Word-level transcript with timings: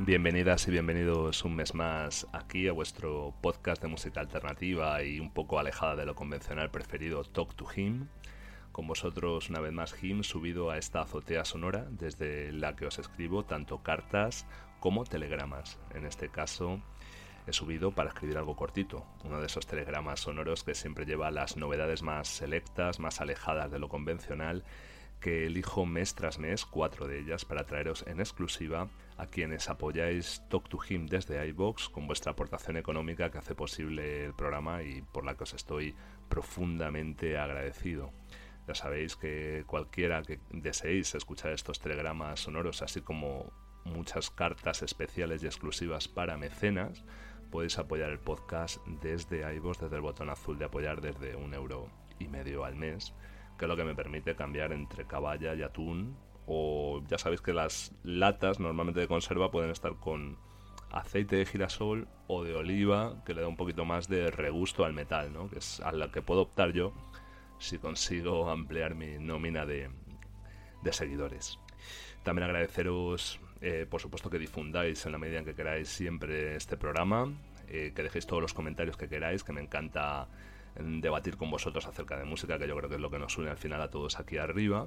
Bienvenidas 0.00 0.68
y 0.68 0.70
bienvenidos 0.70 1.44
un 1.44 1.56
mes 1.56 1.74
más 1.74 2.28
aquí 2.32 2.68
a 2.68 2.72
vuestro 2.72 3.34
podcast 3.40 3.82
de 3.82 3.88
música 3.88 4.20
alternativa 4.20 5.02
y 5.02 5.18
un 5.18 5.32
poco 5.32 5.58
alejada 5.58 5.96
de 5.96 6.06
lo 6.06 6.14
convencional 6.14 6.70
preferido 6.70 7.24
Talk 7.24 7.56
to 7.56 7.66
Him. 7.74 8.06
Con 8.70 8.86
vosotros 8.86 9.50
una 9.50 9.58
vez 9.58 9.72
más 9.72 10.00
Him 10.00 10.22
subido 10.22 10.70
a 10.70 10.78
esta 10.78 11.00
azotea 11.00 11.44
sonora 11.44 11.88
desde 11.90 12.52
la 12.52 12.76
que 12.76 12.86
os 12.86 13.00
escribo 13.00 13.44
tanto 13.44 13.82
cartas 13.82 14.46
como 14.78 15.02
telegramas. 15.02 15.80
En 15.92 16.06
este 16.06 16.28
caso 16.28 16.80
he 17.48 17.52
subido 17.52 17.90
para 17.90 18.10
escribir 18.10 18.38
algo 18.38 18.54
cortito, 18.54 19.04
uno 19.24 19.40
de 19.40 19.46
esos 19.46 19.66
telegramas 19.66 20.20
sonoros 20.20 20.62
que 20.62 20.76
siempre 20.76 21.06
lleva 21.06 21.32
las 21.32 21.56
novedades 21.56 22.02
más 22.04 22.28
selectas, 22.28 23.00
más 23.00 23.20
alejadas 23.20 23.72
de 23.72 23.80
lo 23.80 23.88
convencional 23.88 24.62
que 25.20 25.46
elijo 25.46 25.86
mes 25.86 26.14
tras 26.14 26.38
mes 26.38 26.64
cuatro 26.64 27.06
de 27.06 27.20
ellas 27.20 27.44
para 27.44 27.66
traeros 27.66 28.04
en 28.06 28.20
exclusiva 28.20 28.88
a 29.16 29.26
quienes 29.26 29.68
apoyáis 29.68 30.42
Talk 30.48 30.68
to 30.68 30.78
Him 30.88 31.06
desde 31.06 31.44
iBox 31.48 31.88
con 31.88 32.06
vuestra 32.06 32.32
aportación 32.32 32.76
económica 32.76 33.30
que 33.30 33.38
hace 33.38 33.54
posible 33.54 34.24
el 34.24 34.34
programa 34.34 34.82
y 34.82 35.02
por 35.02 35.24
la 35.24 35.36
que 35.36 35.42
os 35.44 35.54
estoy 35.54 35.94
profundamente 36.28 37.36
agradecido. 37.36 38.12
Ya 38.68 38.74
sabéis 38.74 39.16
que 39.16 39.64
cualquiera 39.66 40.22
que 40.22 40.38
deseéis 40.50 41.14
escuchar 41.14 41.52
estos 41.52 41.80
telegramas 41.80 42.40
sonoros, 42.40 42.82
así 42.82 43.00
como 43.00 43.50
muchas 43.84 44.30
cartas 44.30 44.82
especiales 44.82 45.42
y 45.42 45.46
exclusivas 45.46 46.06
para 46.06 46.36
mecenas, 46.36 47.02
podéis 47.50 47.78
apoyar 47.78 48.10
el 48.10 48.18
podcast 48.18 48.76
desde 49.02 49.52
iVoox, 49.56 49.80
desde 49.80 49.96
el 49.96 50.02
botón 50.02 50.30
azul 50.30 50.58
de 50.58 50.66
apoyar 50.66 51.00
desde 51.00 51.34
un 51.34 51.54
euro 51.54 51.88
y 52.18 52.28
medio 52.28 52.64
al 52.64 52.76
mes 52.76 53.14
que 53.58 53.64
es 53.64 53.68
lo 53.68 53.76
que 53.76 53.84
me 53.84 53.94
permite 53.94 54.36
cambiar 54.36 54.72
entre 54.72 55.06
caballa 55.06 55.54
y 55.54 55.62
atún. 55.62 56.16
O 56.46 57.02
ya 57.08 57.18
sabéis 57.18 57.42
que 57.42 57.52
las 57.52 57.92
latas 58.02 58.58
normalmente 58.60 59.00
de 59.00 59.08
conserva 59.08 59.50
pueden 59.50 59.70
estar 59.70 59.96
con 59.96 60.38
aceite 60.90 61.36
de 61.36 61.44
girasol 61.44 62.08
o 62.26 62.44
de 62.44 62.54
oliva, 62.54 63.22
que 63.26 63.34
le 63.34 63.42
da 63.42 63.48
un 63.48 63.56
poquito 63.56 63.84
más 63.84 64.08
de 64.08 64.30
regusto 64.30 64.84
al 64.84 64.94
metal, 64.94 65.32
¿no? 65.32 65.50
que 65.50 65.58
es 65.58 65.80
a 65.80 65.92
la 65.92 66.10
que 66.10 66.22
puedo 66.22 66.42
optar 66.42 66.72
yo 66.72 66.94
si 67.58 67.78
consigo 67.78 68.48
ampliar 68.50 68.94
mi 68.94 69.18
nómina 69.18 69.66
de, 69.66 69.90
seguidores. 70.90 71.58
También 72.22 72.44
agradeceros, 72.44 73.40
eh, 73.60 73.86
por 73.88 74.00
supuesto, 74.00 74.30
que 74.30 74.38
difundáis 74.38 75.04
en 75.04 75.12
la 75.12 75.18
medida 75.18 75.40
en 75.40 75.44
que 75.44 75.54
queráis 75.54 75.88
siempre 75.88 76.56
este 76.56 76.76
programa, 76.78 77.30
eh, 77.66 77.92
que 77.94 78.02
dejéis 78.02 78.26
todos 78.26 78.40
los 78.40 78.54
comentarios 78.54 78.96
que 78.96 79.08
queráis, 79.08 79.44
que 79.44 79.52
me 79.52 79.60
encanta 79.60 80.28
debatir 80.78 81.36
con 81.36 81.50
vosotros 81.50 81.86
acerca 81.86 82.16
de 82.16 82.24
música, 82.24 82.58
que 82.58 82.68
yo 82.68 82.76
creo 82.76 82.88
que 82.88 82.96
es 82.96 83.00
lo 83.00 83.10
que 83.10 83.18
nos 83.18 83.36
une 83.36 83.50
al 83.50 83.58
final 83.58 83.80
a 83.82 83.90
todos 83.90 84.18
aquí 84.18 84.38
arriba. 84.38 84.86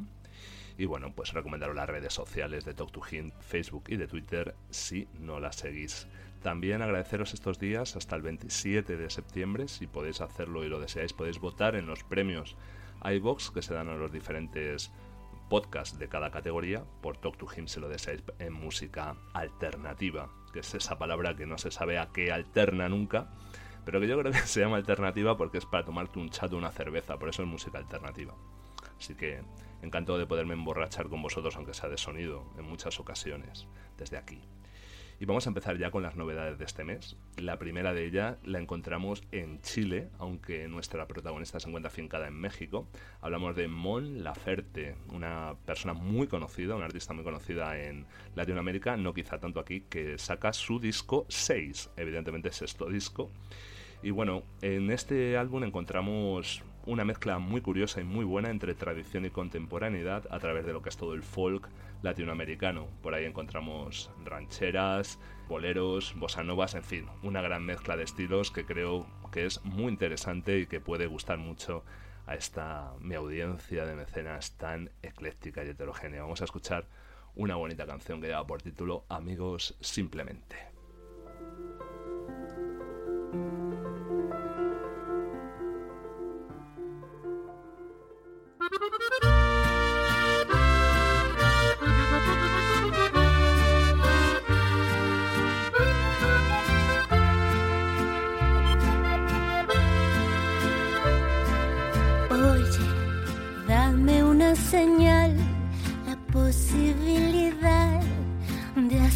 Y 0.77 0.85
bueno, 0.85 1.13
pues 1.13 1.33
recomendaros 1.33 1.75
las 1.75 1.89
redes 1.89 2.13
sociales 2.13 2.65
de 2.65 2.73
Talk 2.73 2.91
to 2.91 3.01
Hint, 3.09 3.33
Facebook 3.41 3.83
y 3.87 3.97
de 3.97 4.07
Twitter 4.07 4.55
si 4.69 5.07
no 5.19 5.39
las 5.39 5.57
seguís. 5.57 6.07
También 6.41 6.81
agradeceros 6.81 7.33
estos 7.33 7.59
días 7.59 7.95
hasta 7.95 8.15
el 8.15 8.23
27 8.23 8.97
de 8.97 9.09
septiembre, 9.09 9.67
si 9.67 9.85
podéis 9.85 10.21
hacerlo 10.21 10.63
y 10.63 10.69
lo 10.69 10.79
deseáis, 10.79 11.13
podéis 11.13 11.39
votar 11.39 11.75
en 11.75 11.85
los 11.85 12.03
premios 12.03 12.55
iBox 13.03 13.51
que 13.51 13.61
se 13.61 13.73
dan 13.73 13.89
a 13.89 13.95
los 13.95 14.11
diferentes 14.11 14.91
podcasts 15.49 15.99
de 15.99 16.07
cada 16.07 16.31
categoría. 16.31 16.83
Por 17.01 17.17
Talk 17.17 17.37
to 17.37 17.47
Him 17.55 17.67
se 17.67 17.79
lo 17.79 17.89
deseáis 17.89 18.23
en 18.39 18.53
música 18.53 19.17
alternativa, 19.33 20.29
que 20.53 20.61
es 20.61 20.73
esa 20.73 20.97
palabra 20.97 21.35
que 21.35 21.45
no 21.45 21.57
se 21.57 21.69
sabe 21.69 21.99
a 21.99 22.09
qué 22.11 22.31
alterna 22.31 22.89
nunca 22.89 23.29
pero 23.85 23.99
que 23.99 24.07
yo 24.07 24.19
creo 24.19 24.31
que 24.31 24.39
se 24.47 24.59
llama 24.59 24.77
alternativa 24.77 25.37
porque 25.37 25.57
es 25.57 25.65
para 25.65 25.85
tomarte 25.85 26.19
un 26.19 26.29
chat 26.29 26.51
o 26.53 26.57
una 26.57 26.71
cerveza, 26.71 27.17
por 27.17 27.29
eso 27.29 27.41
es 27.43 27.47
música 27.47 27.77
alternativa. 27.77 28.35
Así 28.97 29.15
que 29.15 29.41
encantado 29.81 30.17
de 30.17 30.27
poderme 30.27 30.53
emborrachar 30.53 31.09
con 31.09 31.21
vosotros, 31.21 31.55
aunque 31.55 31.73
sea 31.73 31.89
de 31.89 31.97
sonido, 31.97 32.45
en 32.57 32.65
muchas 32.65 32.99
ocasiones, 32.99 33.67
desde 33.97 34.17
aquí. 34.17 34.41
Y 35.21 35.25
vamos 35.25 35.45
a 35.45 35.51
empezar 35.51 35.77
ya 35.77 35.91
con 35.91 36.01
las 36.01 36.15
novedades 36.15 36.57
de 36.57 36.65
este 36.65 36.83
mes. 36.83 37.15
La 37.37 37.59
primera 37.59 37.93
de 37.93 38.07
ellas 38.07 38.37
la 38.43 38.57
encontramos 38.57 39.21
en 39.31 39.61
Chile, 39.61 40.09
aunque 40.17 40.67
nuestra 40.67 41.07
protagonista 41.07 41.59
se 41.59 41.67
encuentra 41.67 41.91
fincada 41.91 42.27
en 42.27 42.33
México. 42.33 42.87
Hablamos 43.21 43.55
de 43.55 43.67
Mon 43.67 44.23
Laferte, 44.23 44.95
una 45.09 45.53
persona 45.63 45.93
muy 45.93 46.25
conocida, 46.25 46.75
una 46.75 46.85
artista 46.85 47.13
muy 47.13 47.23
conocida 47.23 47.79
en 47.79 48.07
Latinoamérica, 48.33 48.97
no 48.97 49.13
quizá 49.13 49.39
tanto 49.39 49.59
aquí, 49.59 49.81
que 49.81 50.17
saca 50.17 50.53
su 50.53 50.79
disco 50.79 51.27
6, 51.29 51.91
evidentemente 51.97 52.51
sexto 52.51 52.89
disco. 52.89 53.29
Y 54.01 54.09
bueno, 54.09 54.41
en 54.63 54.89
este 54.89 55.37
álbum 55.37 55.63
encontramos 55.63 56.63
una 56.85 57.05
mezcla 57.05 57.39
muy 57.39 57.61
curiosa 57.61 58.01
y 58.01 58.03
muy 58.03 58.25
buena 58.25 58.49
entre 58.49 58.73
tradición 58.73 59.25
y 59.25 59.29
contemporaneidad 59.29 60.27
a 60.31 60.39
través 60.39 60.65
de 60.65 60.73
lo 60.73 60.81
que 60.81 60.89
es 60.89 60.97
todo 60.97 61.13
el 61.13 61.23
folk 61.23 61.69
latinoamericano. 62.01 62.87
Por 63.01 63.13
ahí 63.13 63.25
encontramos 63.25 64.09
rancheras, 64.23 65.19
boleros, 65.47 66.15
bossa 66.17 66.43
novas, 66.43 66.75
en 66.75 66.83
fin, 66.83 67.05
una 67.23 67.41
gran 67.41 67.65
mezcla 67.65 67.97
de 67.97 68.03
estilos 68.03 68.51
que 68.51 68.65
creo 68.65 69.05
que 69.31 69.45
es 69.45 69.63
muy 69.63 69.91
interesante 69.91 70.59
y 70.59 70.65
que 70.65 70.79
puede 70.79 71.07
gustar 71.07 71.37
mucho 71.37 71.83
a 72.25 72.35
esta 72.35 72.93
mi 72.99 73.15
audiencia 73.15 73.85
de 73.85 73.95
mecenas 73.95 74.57
tan 74.57 74.91
ecléctica 75.01 75.63
y 75.63 75.69
heterogénea. 75.69 76.21
Vamos 76.21 76.41
a 76.41 76.45
escuchar 76.45 76.85
una 77.35 77.55
bonita 77.55 77.85
canción 77.85 78.21
que 78.21 78.27
lleva 78.27 78.45
por 78.45 78.61
título 78.61 79.05
Amigos 79.09 79.75
Simplemente. 79.79 80.80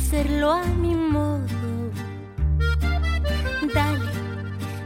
Hacerlo 0.05 0.51
a 0.51 0.63
mi 0.65 0.93
modo. 0.93 1.89
Dale, 3.73 4.11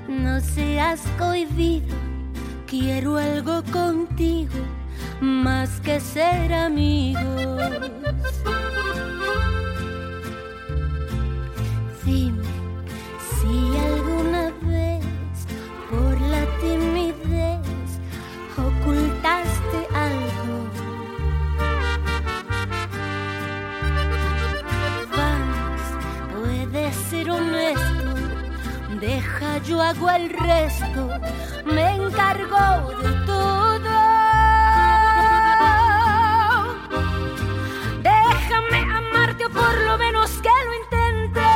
no 0.07 0.39
seas 0.39 1.01
cohibido 1.17 1.93
Quiero 2.65 3.17
algo 3.17 3.61
contigo 3.63 4.59
más 5.19 5.81
que 5.81 5.99
ser 5.99 6.53
amigos. 6.53 7.21
Hago 29.81 30.09
el 30.09 30.29
resto 30.29 31.09
me 31.65 31.95
encargó 31.95 32.89
de 33.01 33.11
todo. 33.25 33.89
Déjame 38.01 38.79
amarte 38.99 39.45
o 39.45 39.49
por 39.49 39.81
lo 39.85 39.97
menos 39.97 40.31
que 40.41 40.49
lo 40.49 40.73
intente. 40.83 41.47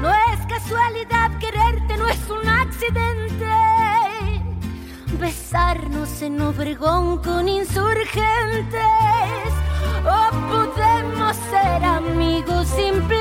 No 0.00 0.10
es 0.10 0.46
casualidad 0.48 1.38
quererte, 1.38 1.96
no 1.96 2.08
es 2.08 2.30
un 2.30 2.48
accidente. 2.48 3.46
Besarnos 5.18 6.22
en 6.22 6.40
Obregón 6.40 7.18
con 7.22 7.48
insurgentes. 7.48 8.80
O 10.04 10.30
podemos 10.48 11.36
ser 11.50 11.84
amigos 11.84 12.66
simplemente. 12.68 13.19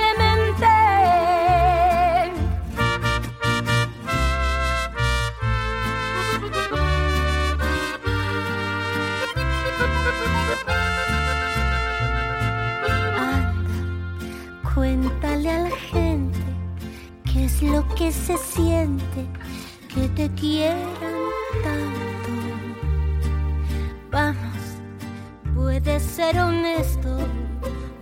Cuéntale 15.39 15.50
a 15.51 15.69
la 15.69 15.75
gente 15.77 16.39
qué 17.31 17.45
es 17.45 17.62
lo 17.62 17.88
que 17.95 18.12
se 18.12 18.38
siente 18.38 19.25
que 19.94 20.09
te 20.09 20.30
quieran 20.33 20.89
tanto. 21.63 22.30
Vamos, 24.12 24.57
puedes 25.56 26.03
ser 26.03 26.38
honesto, 26.39 27.18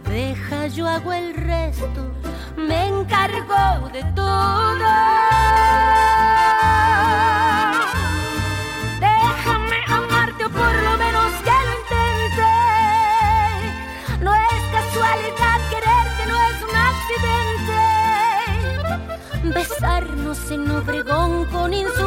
deja 0.10 0.68
yo 0.68 0.88
hago 0.88 1.13
el 1.13 1.36
resto, 1.36 2.12
me 2.57 2.88
encargo 2.88 3.90
de 3.94 4.04
todo. 4.16 4.88
En 20.50 20.72
Obregón 20.72 21.45
con 21.45 21.74
insurgentes. 21.74 22.06